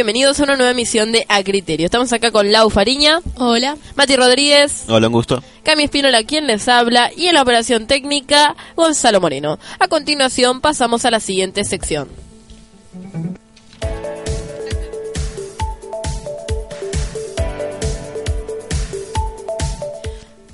[0.00, 1.84] Bienvenidos a una nueva emisión de A Criterio.
[1.84, 3.20] Estamos acá con Lau Fariña.
[3.36, 3.76] Hola.
[3.96, 4.84] Mati Rodríguez.
[4.88, 5.44] Hola, un gusto.
[5.62, 7.10] Cami Espínola, quien les habla.
[7.14, 9.58] Y en la operación técnica, Gonzalo Moreno.
[9.78, 12.08] A continuación, pasamos a la siguiente sección.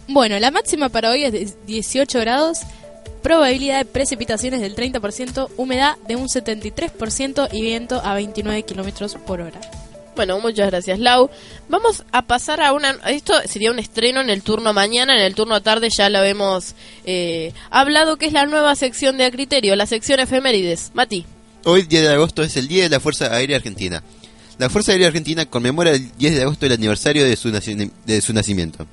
[0.09, 2.63] Bueno, la máxima para hoy es de 18 grados
[3.27, 9.41] probabilidad de precipitaciones del 30%, humedad de un 73% y viento a 29 kilómetros por
[9.41, 9.61] hora.
[10.15, 11.29] Bueno, muchas gracias, Lau.
[11.69, 12.93] Vamos a pasar a una.
[13.09, 16.77] Esto sería un estreno en el turno mañana, en el turno tarde ya lo hemos
[17.05, 20.93] eh, hablado, que es la nueva sección de A Criterio, la sección efemérides.
[20.95, 21.27] Mati.
[21.65, 24.05] Hoy, 10 de agosto, es el Día de la Fuerza Aérea Argentina.
[24.59, 28.33] La Fuerza Aérea Argentina conmemora el 10 de agosto el aniversario de su, de su
[28.33, 28.87] nacimiento.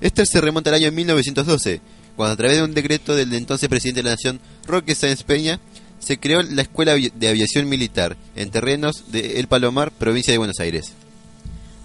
[0.00, 1.80] Este se remonta al año 1912,
[2.16, 5.60] cuando a través de un decreto del entonces presidente de la Nación, Roque Sáenz Peña,
[5.98, 10.58] se creó la Escuela de Aviación Militar en terrenos de El Palomar, provincia de Buenos
[10.60, 10.92] Aires.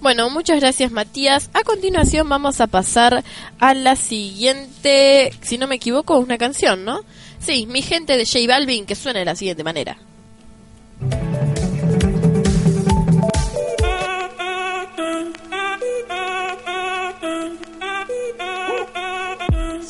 [0.02, 1.50] Bueno, muchas gracias Matías.
[1.54, 3.24] A continuación vamos a pasar
[3.60, 7.02] a la siguiente, si no me equivoco, una canción, ¿no?
[7.40, 9.98] Sí, mi gente de J Balvin que suena de la siguiente manera.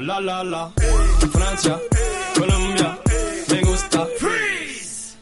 [0.00, 0.70] La la la.
[1.32, 1.78] Francia,
[2.34, 2.98] Colombia,
[3.48, 4.06] me gusta.
[4.18, 5.16] Freeze.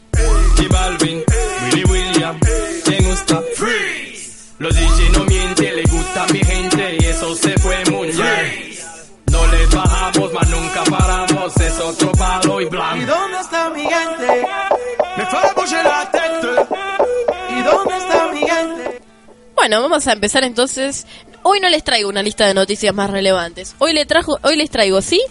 [0.57, 1.23] Y Balvin,
[1.63, 2.39] Willy William,
[2.87, 3.41] me gusta.
[3.55, 4.53] Freeze.
[4.59, 8.69] Los DJ no mienten, le gusta a mi gente y eso se fue muy bien.
[9.31, 13.28] No le bajamos, mas nunca paramos, es otro palo y blanco.
[19.69, 21.05] Bueno, vamos a empezar entonces
[21.43, 23.75] Hoy no les traigo una lista de noticias más relevantes.
[23.77, 25.21] Hoy, le trajo, hoy les traigo, sí,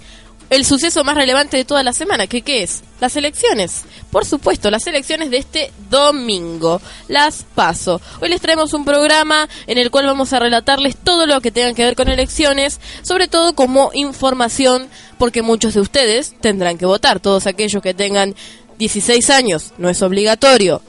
[0.49, 2.85] el suceso más relevante de toda la semana, que qué es?
[3.01, 3.83] Las elecciones.
[4.13, 6.81] Por supuesto, las elecciones de este domingo.
[7.09, 8.01] Las paso.
[8.21, 11.75] Hoy les traemos un programa en el cual vamos a relatarles todo lo que tenga
[11.75, 14.89] que ver con elecciones, sobre todo como información,
[15.19, 18.37] porque muchos de ustedes tendrán que votar, todos aquellos que tengan
[18.79, 20.81] 16 años, no es obligatorio,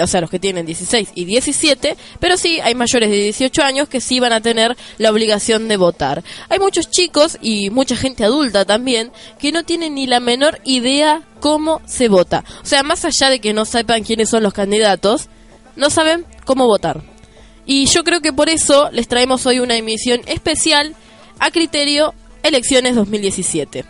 [0.00, 3.88] o sea, los que tienen 16 y 17, pero sí hay mayores de 18 años
[3.88, 6.22] que sí van a tener la obligación de votar.
[6.48, 11.22] Hay muchos chicos y mucha gente adulta también que no tienen ni la menor idea
[11.40, 12.44] cómo se vota.
[12.62, 15.28] O sea, más allá de que no sepan quiénes son los candidatos,
[15.76, 17.02] no saben cómo votar.
[17.66, 20.94] Y yo creo que por eso les traemos hoy una emisión especial
[21.38, 23.84] a criterio Elecciones 2017.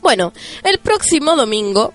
[0.00, 0.32] Bueno,
[0.64, 1.92] el próximo domingo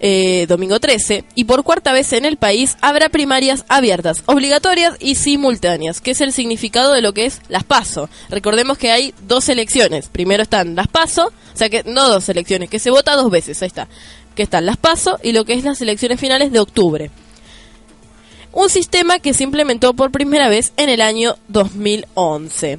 [0.00, 5.16] eh, domingo 13, y por cuarta vez en el país habrá primarias abiertas, obligatorias y
[5.16, 8.08] simultáneas, que es el significado de lo que es las PASO.
[8.28, 10.08] Recordemos que hay dos elecciones.
[10.08, 13.60] Primero están las PASO, o sea que no dos elecciones, que se vota dos veces,
[13.62, 13.88] ahí está.
[14.34, 17.10] Que están las PASO y lo que es las elecciones finales de octubre.
[18.52, 22.78] Un sistema que se implementó por primera vez en el año 2011.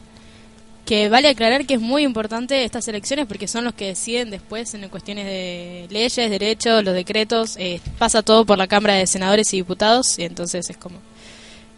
[0.85, 4.75] Que vale aclarar que es muy importante estas elecciones porque son los que deciden después
[4.75, 9.53] en cuestiones de leyes, derechos, los decretos, eh, pasa todo por la Cámara de Senadores
[9.55, 10.99] y Diputados y entonces es como...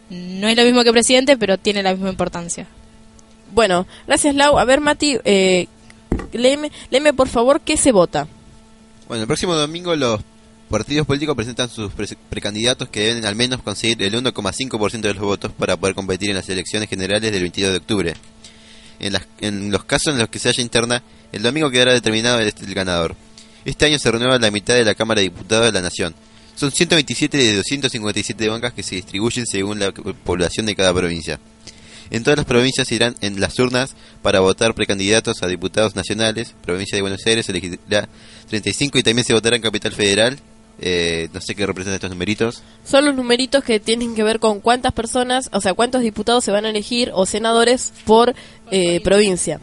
[0.09, 2.67] No es lo mismo que presidente, pero tiene la misma importancia.
[3.51, 4.57] Bueno, gracias Lau.
[4.57, 5.67] A ver Mati, eh,
[6.31, 8.27] léeme por favor qué se vota.
[9.07, 10.21] Bueno, el próximo domingo los
[10.73, 11.91] partidos políticos presentan sus
[12.31, 16.35] precandidatos que deben al menos conseguir el 1,5% de los votos para poder competir en
[16.35, 18.13] las elecciones generales del 22 de octubre.
[18.99, 22.47] En, en, los casos en los que se haya interna, el domingo quedará determinado el,
[22.47, 23.15] el, ganador.
[23.65, 26.15] Este año se renueva la mitad de la Cámara de Diputados de la Nación.
[26.55, 31.39] Son 127 de 257 bancas que se distribuyen según la población de cada provincia.
[32.09, 36.55] En todas las provincias irán en las urnas para votar precandidatos a diputados nacionales.
[36.63, 38.09] Provincia de Buenos Aires elegirá
[38.49, 40.39] 35 y también se votará en Capital Federal
[40.79, 42.63] eh, no sé qué representan estos numeritos.
[42.83, 46.51] Son los numeritos que tienen que ver con cuántas personas, o sea, cuántos diputados se
[46.51, 48.33] van a elegir o senadores por
[48.71, 49.59] eh, provincia.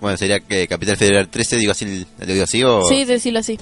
[0.00, 2.82] Bueno, sería que Capital Federal 13, digo así, digo así o...
[2.84, 3.58] Sí, decirlo así.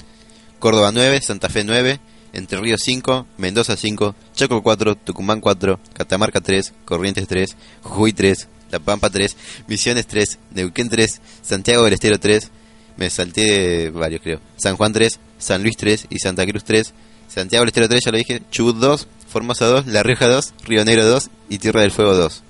[0.58, 2.00] Córdoba 9, Santa Fe 9,
[2.32, 8.48] Entre Ríos 5, Mendoza 5, Chaco 4, Tucumán 4, Catamarca 3, Corrientes 3, Jujuy 3,
[8.70, 9.36] La Pampa 3,
[9.66, 12.50] Misiones 3, Neuquén 3, Santiago del Estero 3,
[12.96, 16.92] me salté varios creo, San Juan 3, San Luis 3 y Santa Cruz 3.
[17.28, 18.42] Santiago del Estero 3, ya lo dije.
[18.50, 22.42] Chubut 2, Formosa 2, La Rioja 2, Río Negro 2 y Tierra del Fuego 2.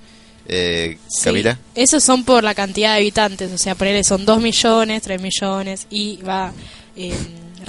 [0.50, 1.58] Eh, Camila.
[1.74, 5.20] esos son por la cantidad de habitantes, o sea, por él son 2 millones, 3
[5.20, 6.52] millones y va
[6.96, 7.12] eh,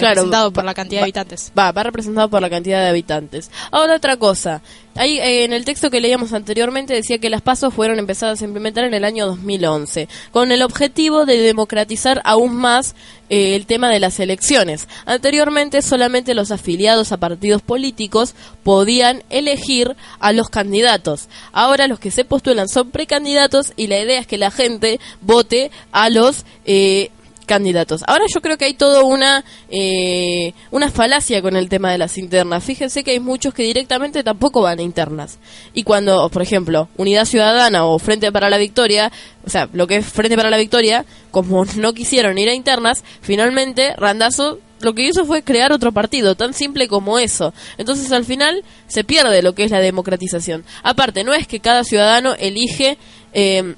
[0.00, 1.52] representado por la cantidad de habitantes.
[1.58, 3.50] Va, va representado por la cantidad de habitantes.
[3.70, 4.62] Ahora otra cosa,
[4.96, 8.44] Ahí, eh, en el texto que leíamos anteriormente decía que las pasos fueron empezadas a
[8.44, 12.96] implementar en el año 2011, con el objetivo de democratizar aún más
[13.28, 14.88] eh, el tema de las elecciones.
[15.06, 21.28] Anteriormente solamente los afiliados a partidos políticos podían elegir a los candidatos.
[21.52, 25.70] Ahora los que se postulan son precandidatos y la idea es que la gente vote
[25.92, 27.10] a los eh,
[27.46, 28.04] candidatos.
[28.06, 32.18] Ahora yo creo que hay todo una eh, una falacia con el tema de las
[32.18, 32.64] internas.
[32.64, 35.38] Fíjense que hay muchos que directamente tampoco van a internas.
[35.74, 39.10] Y cuando, por ejemplo, Unidad Ciudadana o Frente para la Victoria,
[39.44, 43.04] o sea, lo que es Frente para la Victoria, como no quisieron ir a internas,
[43.20, 47.52] finalmente Randazo lo que hizo fue crear otro partido, tan simple como eso.
[47.76, 50.64] Entonces al final se pierde lo que es la democratización.
[50.82, 52.96] Aparte, no es que cada ciudadano elige...
[53.32, 53.74] Eh,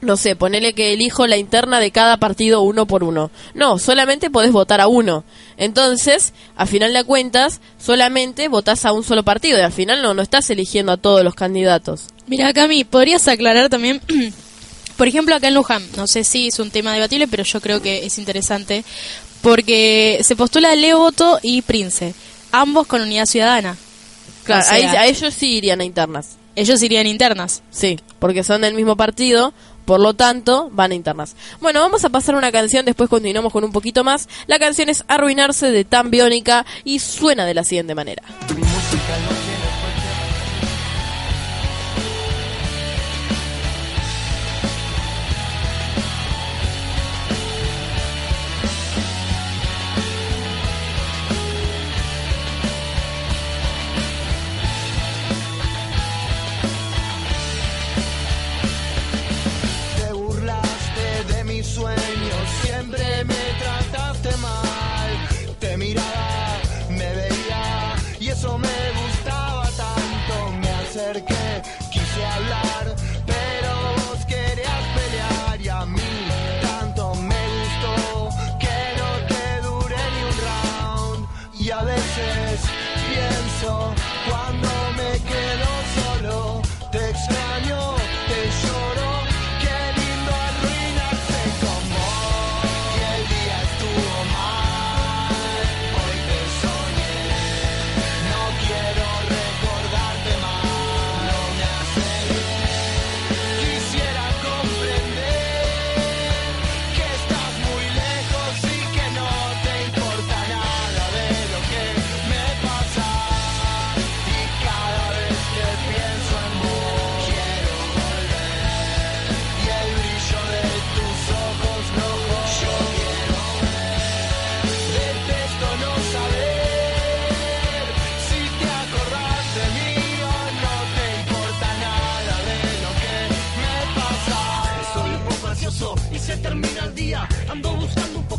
[0.00, 3.30] no sé, ponele que elijo la interna de cada partido uno por uno.
[3.54, 5.24] No, solamente podés votar a uno.
[5.56, 10.14] Entonces, a final de cuentas, solamente votás a un solo partido y al final no,
[10.14, 12.06] no estás eligiendo a todos los candidatos.
[12.26, 14.00] Mira, Cami, ¿podrías aclarar también,
[14.96, 17.82] por ejemplo, acá en Luján, no sé si es un tema debatible, pero yo creo
[17.82, 18.84] que es interesante,
[19.42, 22.14] porque se postula Leo Voto y Prince,
[22.52, 23.76] ambos con unidad ciudadana.
[24.44, 26.36] Claro, O sea, ahí- a ellos sí irían a internas.
[26.56, 27.62] ellos irían internas.
[27.70, 29.52] Sí, porque son del mismo partido,
[29.90, 31.34] por lo tanto, van a internas.
[31.60, 34.28] Bueno, vamos a pasar una canción, después continuamos con un poquito más.
[34.46, 38.22] La canción es Arruinarse de Tan Biónica y suena de la siguiente manera.
[38.54, 39.49] Mi música no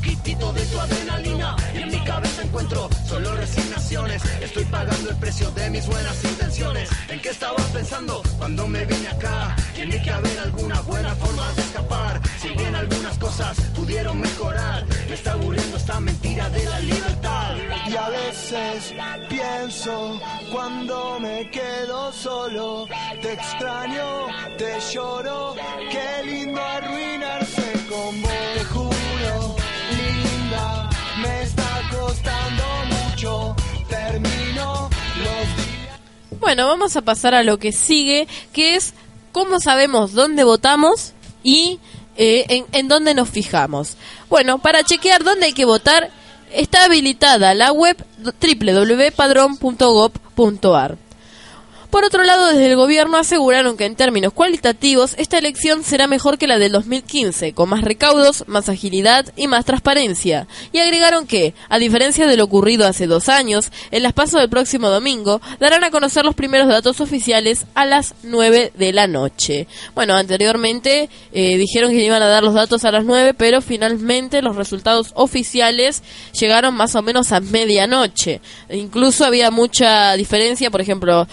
[0.01, 4.23] poquitito de tu adrenalina y en mi cabeza encuentro solo resignaciones.
[4.41, 6.89] Estoy pagando el precio de mis buenas intenciones.
[7.07, 9.55] ¿En qué estaba pensando cuando me vine acá?
[9.75, 12.19] Tiene que haber alguna buena forma de escapar.
[12.41, 17.55] Si bien algunas cosas pudieron mejorar, me está aburriendo esta mentira de la libertad.
[17.87, 18.93] Y a veces
[19.29, 20.19] pienso
[20.51, 22.87] cuando me quedo solo,
[23.21, 24.27] te extraño,
[24.57, 25.55] te lloro,
[25.91, 27.70] qué lindo arruinarse
[33.21, 33.55] mucho,
[33.87, 35.99] termino los días.
[36.39, 38.93] Bueno, vamos a pasar a lo que sigue, que es
[39.31, 41.13] cómo sabemos dónde votamos
[41.43, 41.79] y
[42.17, 43.97] eh, en, en dónde nos fijamos.
[44.29, 46.09] Bueno, para chequear dónde hay que votar,
[46.51, 50.97] está habilitada la web www.padrón.gov.ar.
[51.91, 56.37] Por otro lado, desde el gobierno aseguraron que en términos cualitativos esta elección será mejor
[56.37, 60.47] que la del 2015, con más recaudos, más agilidad y más transparencia.
[60.71, 64.49] Y agregaron que, a diferencia de lo ocurrido hace dos años, en las pasos del
[64.49, 69.67] próximo domingo darán a conocer los primeros datos oficiales a las 9 de la noche.
[69.93, 74.41] Bueno, anteriormente eh, dijeron que iban a dar los datos a las 9, pero finalmente
[74.41, 76.03] los resultados oficiales
[76.39, 78.39] llegaron más o menos a medianoche.
[78.69, 81.27] Incluso había mucha diferencia, por ejemplo,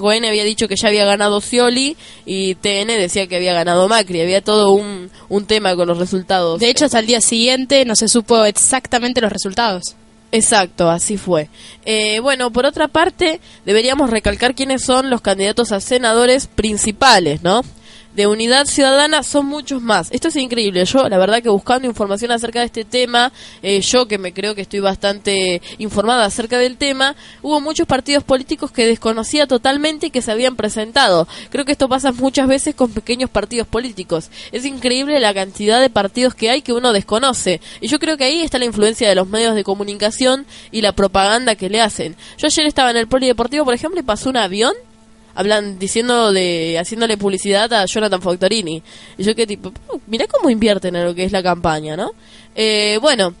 [0.00, 4.20] C5N había dicho que ya había ganado Scioli y TN decía que había ganado Macri.
[4.20, 6.60] Había todo un, un tema con los resultados.
[6.60, 9.96] De hecho, hasta el día siguiente no se supo exactamente los resultados.
[10.32, 11.48] Exacto, así fue.
[11.84, 17.62] Eh, bueno, por otra parte, deberíamos recalcar quiénes son los candidatos a senadores principales, ¿no?
[18.14, 20.08] De Unidad Ciudadana son muchos más.
[20.10, 20.84] Esto es increíble.
[20.84, 24.56] Yo, la verdad que buscando información acerca de este tema, eh, yo que me creo
[24.56, 30.10] que estoy bastante informada acerca del tema, hubo muchos partidos políticos que desconocía totalmente y
[30.10, 31.28] que se habían presentado.
[31.50, 34.30] Creo que esto pasa muchas veces con pequeños partidos políticos.
[34.50, 37.60] Es increíble la cantidad de partidos que hay que uno desconoce.
[37.80, 40.92] Y yo creo que ahí está la influencia de los medios de comunicación y la
[40.92, 42.16] propaganda que le hacen.
[42.38, 44.74] Yo ayer estaba en el polideportivo, por ejemplo, y pasó un avión
[45.40, 48.82] hablan diciendo de haciéndole publicidad a Jonathan Factorini
[49.18, 52.12] y yo que tipo "Uh, mirá cómo invierten en lo que es la campaña no
[52.54, 53.34] Eh, bueno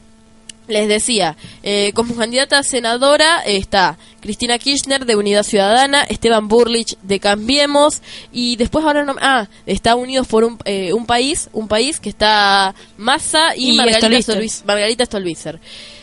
[0.68, 6.96] les decía, eh, como candidata a senadora está Cristina Kirchner de Unidad Ciudadana, Esteban Burlich
[7.02, 8.02] de Cambiemos
[8.32, 12.08] y después ahora no, ah, está Unidos por un, eh, un país, un país que
[12.08, 14.36] está Massa y, Y Margarita, Stolbizer.
[14.36, 15.58] Stolbiz- Margarita Stolbizer.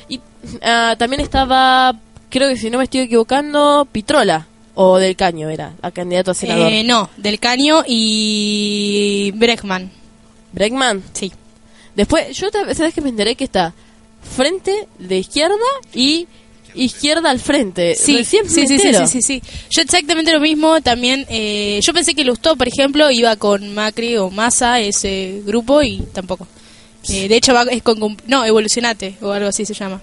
[0.09, 0.19] Y
[0.61, 1.93] ah, también estaba,
[2.29, 4.47] creo que si no me estoy equivocando, Pitrola
[4.79, 6.71] o Del Caño era, a candidato a senador.
[6.71, 9.91] Eh, no, Del Caño y Bregman.
[10.51, 11.03] Bregman.
[11.13, 11.31] Sí.
[11.95, 13.73] Después, yo sabes que me enteré que está
[14.35, 15.55] frente de izquierda
[15.95, 16.27] y
[16.75, 17.95] izquierda al frente.
[17.95, 19.41] Sí, Recién sí, sí, sí, sí, sí, sí.
[19.71, 21.25] Yo exactamente lo mismo también.
[21.27, 25.99] Eh, yo pensé que Lustó, por ejemplo, iba con Macri o Massa, ese grupo, y
[26.13, 26.47] tampoco.
[27.09, 30.01] Eh, de hecho, va, es con- No, Evolucionate, o algo así se llama.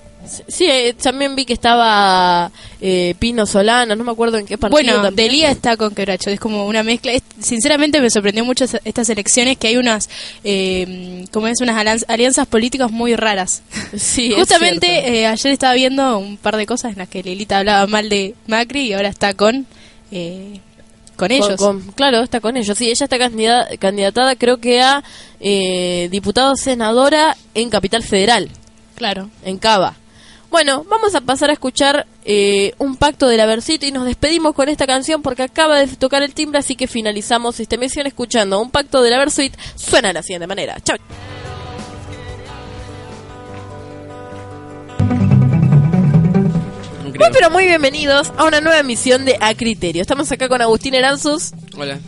[0.48, 2.50] Sí, eh, también vi que estaba
[2.80, 4.82] eh, Pino Solano, no me acuerdo en qué partido.
[4.82, 5.14] Bueno, también.
[5.28, 7.12] Delía está con Quebracho, es como una mezcla.
[7.12, 10.08] Es- sinceramente me sorprendió mucho estas elecciones que hay unas,
[10.44, 13.62] eh, como es, unas alianz- alianzas políticas muy raras.
[13.96, 17.86] Sí, Justamente eh, ayer estaba viendo un par de cosas en las que Lilita hablaba
[17.86, 19.66] mal de Macri y ahora está con
[20.10, 20.60] eh,
[21.16, 21.56] con ellos.
[21.56, 22.76] Con- con- claro, está con ellos.
[22.76, 25.02] Sí, ella está candida- candidatada, creo que a
[25.40, 28.48] eh, diputado senadora en Capital Federal,
[28.96, 29.30] Claro.
[29.44, 29.96] en Cava.
[30.54, 34.54] Bueno, vamos a pasar a escuchar eh, un pacto de la versito y nos despedimos
[34.54, 38.60] con esta canción porque acaba de tocar el timbre, así que finalizamos esta emisión escuchando
[38.60, 39.52] un pacto de la Versuit.
[39.74, 40.76] Suena de la siguiente manera.
[40.80, 40.96] Chao.
[47.02, 50.02] Muy pero muy bienvenidos a una nueva emisión de A Criterio.
[50.02, 51.98] Estamos acá con Agustín Eranzus, Hola.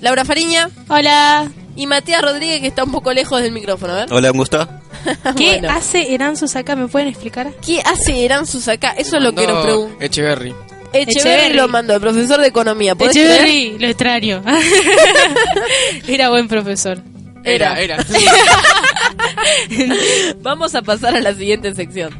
[0.00, 1.52] Laura Fariña Hola.
[1.76, 3.92] y Matías Rodríguez que está un poco lejos del micrófono.
[3.92, 4.10] Ver.
[4.10, 4.66] Hola, un gusto.
[5.36, 5.70] ¿Qué Bueno.
[5.70, 6.76] hace Eranzus acá?
[6.76, 7.50] ¿Me pueden explicar?
[7.64, 8.90] ¿Qué hace Eranzus acá?
[8.96, 10.04] Eso es lo que nos pregunta.
[10.04, 10.54] Echeverry.
[10.92, 11.54] Echeverry Echeverry.
[11.54, 12.94] lo mandó, el profesor de economía.
[12.98, 14.42] Echeverry, lo extraño.
[16.06, 16.98] Era buen profesor.
[17.44, 17.96] Era, era.
[20.42, 22.12] Vamos a pasar a la siguiente sección.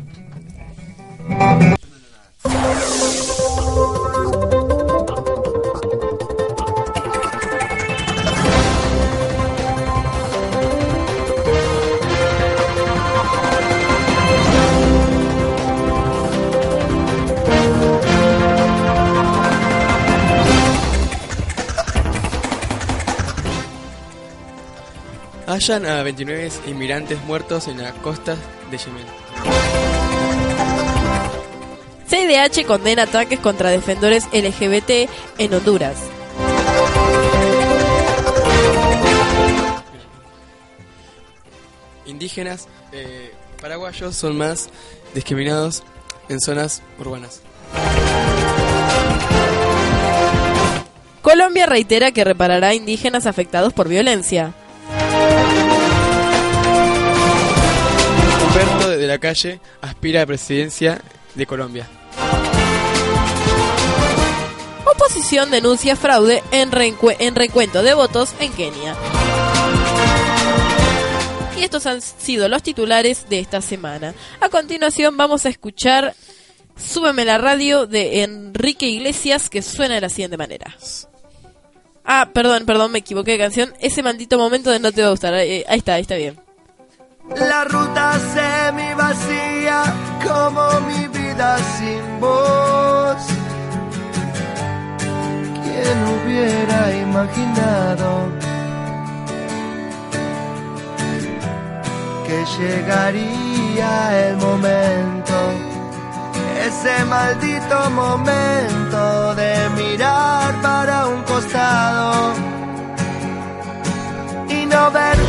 [25.52, 28.38] Hallan a 29 inmigrantes muertos en las costas
[28.70, 29.04] de Yemen.
[32.08, 35.98] CIDH condena ataques contra defensores LGBT en Honduras.
[42.06, 44.70] Indígenas eh, paraguayos son más
[45.12, 45.82] discriminados
[46.30, 47.42] en zonas urbanas.
[51.20, 54.54] Colombia reitera que reparará a indígenas afectados por violencia.
[58.52, 61.00] Humberto de la Calle aspira a presidencia
[61.34, 61.88] de Colombia.
[64.84, 66.70] Oposición denuncia fraude en,
[67.18, 68.94] en recuento de votos en Kenia.
[71.58, 74.12] Y estos han sido los titulares de esta semana.
[74.38, 76.14] A continuación vamos a escuchar
[76.76, 80.76] Súbeme la radio de Enrique Iglesias que suena de la siguiente manera.
[82.04, 83.72] Ah, perdón, perdón, me equivoqué de canción.
[83.80, 85.32] Ese maldito momento de no te va a gustar.
[85.36, 86.41] Eh, ahí está, ahí está bien.
[87.36, 89.82] La ruta semi vacía
[90.26, 93.22] como mi vida sin voz.
[95.62, 98.28] ¿Quién hubiera imaginado
[102.26, 105.34] que llegaría el momento?
[106.66, 112.34] Ese maldito momento de mirar para un costado
[114.48, 115.21] y no verte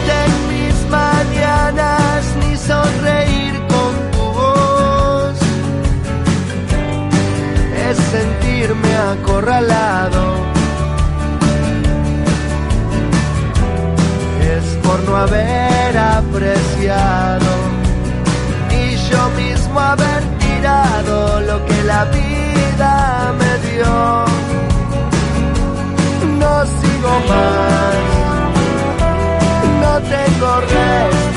[9.13, 10.23] acorralado.
[14.55, 17.51] Es por no haber apreciado
[18.71, 24.25] y yo mismo haber tirado lo que la vida me dio.
[26.39, 28.13] No sigo más
[29.83, 31.32] no tengo resto.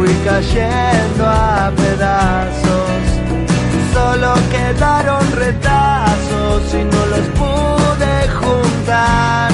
[0.00, 3.02] Fui cayendo a pedazos.
[3.92, 9.49] Solo quedaron retazos y no los pude juntar.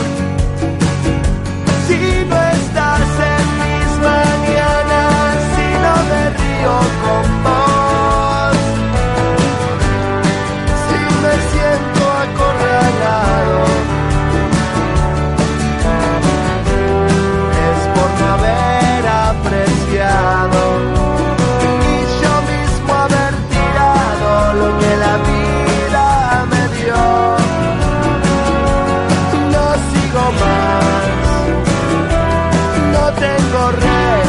[33.12, 34.25] Tengo resto.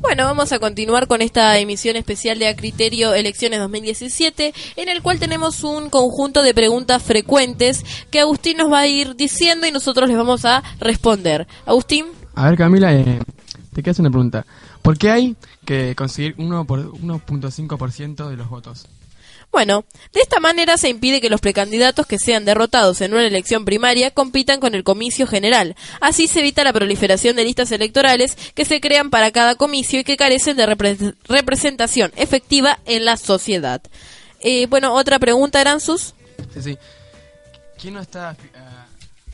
[0.00, 5.02] Bueno, vamos a continuar con esta emisión especial de A Criterio Elecciones 2017, en el
[5.02, 9.72] cual tenemos un conjunto de preguntas frecuentes que Agustín nos va a ir diciendo y
[9.72, 11.46] nosotros les vamos a responder.
[11.66, 13.20] Agustín, A ver, Camila, eh,
[13.72, 14.46] te hacer una pregunta.
[14.82, 18.88] ¿Por qué hay que conseguir 1 por 1.5% de los votos?
[19.52, 23.64] Bueno, de esta manera se impide que los precandidatos que sean derrotados en una elección
[23.64, 25.74] primaria compitan con el comicio general.
[26.00, 30.04] Así se evita la proliferación de listas electorales que se crean para cada comicio y
[30.04, 33.82] que carecen de repre- representación efectiva en la sociedad.
[34.40, 36.14] Eh, bueno, otra pregunta, Aranzus.
[36.54, 36.78] Sí, sí.
[37.80, 38.86] ¿Quién no está ah,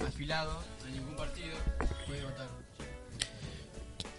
[0.07, 0.51] afilado
[0.87, 1.57] a ningún partido?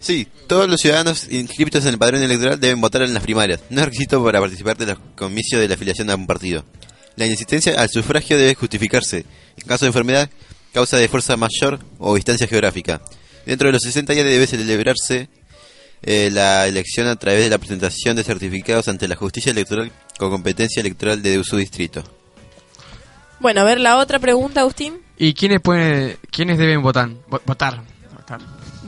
[0.00, 3.60] Sí, todos los ciudadanos inscritos en el padrón electoral deben votar en las primarias.
[3.70, 6.64] No es requisito para participar de los comicios de la afiliación a un partido.
[7.16, 9.24] La inasistencia al sufragio debe justificarse
[9.56, 10.30] en caso de enfermedad,
[10.72, 13.00] causa de fuerza mayor o distancia geográfica.
[13.44, 15.28] Dentro de los 60 días debe celebrarse
[16.02, 20.30] eh, la elección a través de la presentación de certificados ante la justicia electoral con
[20.30, 22.04] competencia electoral de su distrito.
[23.40, 25.00] Bueno, a ver la otra pregunta, Agustín.
[25.16, 27.08] ¿Y quiénes, pueden, quiénes deben votar?
[27.28, 27.82] Vo- votar.
[28.14, 28.40] votar.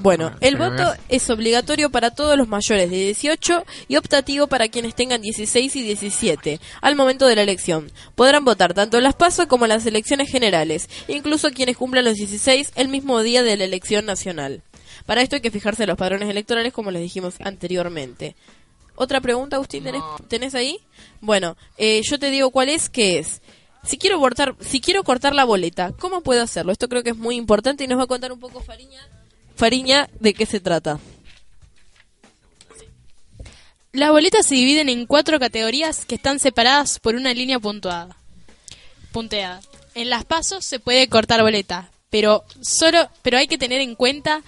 [0.02, 4.94] Bueno, el voto es obligatorio para todos los mayores de 18 y optativo para quienes
[4.94, 7.92] tengan 16 y 17 al momento de la elección.
[8.14, 12.14] Podrán votar tanto en las PASO como en las elecciones generales, incluso quienes cumplan los
[12.14, 14.62] 16 el mismo día de la elección nacional.
[15.04, 18.36] Para esto hay que fijarse en los padrones electorales como les dijimos anteriormente.
[18.94, 19.84] ¿Otra pregunta, Agustín?
[19.84, 20.78] ¿Tenés, tenés ahí?
[21.20, 23.42] Bueno, eh, yo te digo cuál es, qué es.
[23.82, 26.72] Si quiero, cortar, si quiero cortar la boleta, ¿cómo puedo hacerlo?
[26.72, 29.00] Esto creo que es muy importante y nos va a contar un poco Fariña,
[29.60, 30.98] Fariña de qué se trata.
[33.92, 38.16] Las boletas se dividen en cuatro categorías que están separadas por una línea puntuada.
[39.12, 39.60] Punteada.
[39.94, 44.40] En las pasos se puede cortar boleta, pero solo, pero hay que tener en cuenta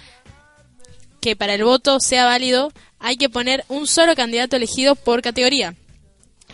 [1.20, 5.74] que para el voto sea válido hay que poner un solo candidato elegido por categoría.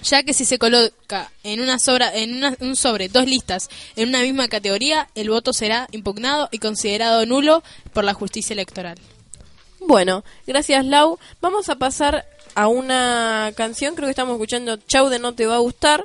[0.02, 4.08] Ya que si se coloca en una sobra, en una- un sobre dos listas en
[4.10, 8.98] una misma categoría, el voto será impugnado y considerado nulo por la justicia electoral.
[9.80, 11.18] Bueno, gracias Lau.
[11.40, 15.56] Vamos a pasar a una canción, creo que estamos escuchando Chau de No Te Va
[15.56, 16.04] a Gustar.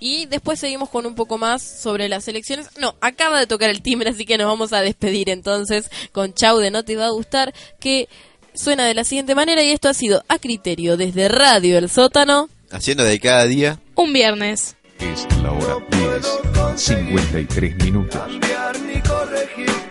[0.00, 2.66] Y después seguimos con un poco más sobre las elecciones.
[2.78, 6.58] No, acaba de tocar el timbre, así que nos vamos a despedir entonces con Chau
[6.58, 8.08] de No Te Va a Gustar, que
[8.54, 12.50] suena de la siguiente manera y esto ha sido a criterio desde Radio El Sótano.
[12.70, 14.76] Haciendo de cada día Un viernes.
[14.98, 18.20] Es la hora 10, 53 minutos.
[18.20, 19.83] cambiar ni corregir.